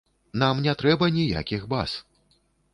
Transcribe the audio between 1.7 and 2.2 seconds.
баз.